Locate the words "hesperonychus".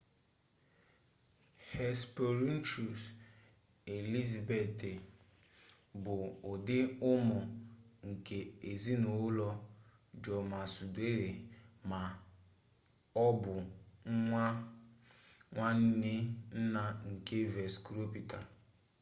1.71-3.01